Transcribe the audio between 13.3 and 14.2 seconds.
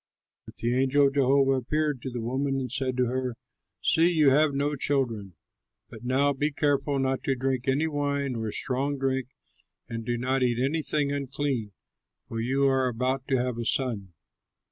have a son.